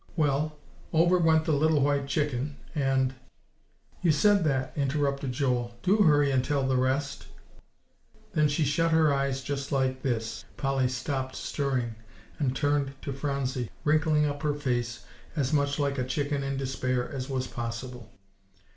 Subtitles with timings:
[0.15, 0.57] "Well,
[0.93, 3.13] over went the little white chicken, and"
[4.01, 7.27] "You said that," interrupted Joel; "do hurry and tell the rest."
[8.33, 11.93] "Then she shut her eyes just like this," Polly stopped stirring,
[12.39, 17.07] and turned to Phronsie, wrinkling up her face as much like a chicken in despair
[17.07, 18.09] as was possible.